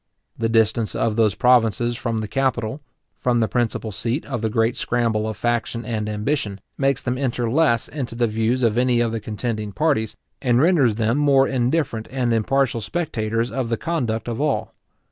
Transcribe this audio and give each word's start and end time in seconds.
The 0.35 0.49
distance 0.49 0.95
of 0.95 1.15
those 1.15 1.35
provinces 1.35 1.95
from 1.95 2.21
the 2.21 2.27
capital, 2.27 2.81
from 3.15 3.39
the 3.39 3.47
principal 3.47 3.91
seat 3.91 4.25
of 4.25 4.41
the 4.41 4.49
great 4.49 4.75
scramble 4.75 5.27
of 5.27 5.37
faction 5.37 5.85
and 5.85 6.09
ambition, 6.09 6.59
makes 6.75 7.03
them 7.03 7.19
enter 7.19 7.47
less 7.51 7.87
into 7.87 8.15
the 8.15 8.25
views 8.25 8.63
of 8.63 8.79
any 8.79 8.99
of 8.99 9.11
the 9.11 9.19
contending 9.19 9.71
parties, 9.71 10.15
and 10.41 10.59
renders 10.59 10.95
them 10.95 11.19
more 11.19 11.47
indifferent 11.47 12.07
and 12.09 12.33
impartial 12.33 12.81
spectators 12.81 13.51
of 13.51 13.69
the 13.69 13.77
conduct 13.77 14.27
of 14.27 14.41
all. 14.41 14.73